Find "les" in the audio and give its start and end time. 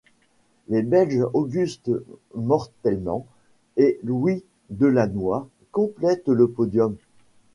0.67-0.81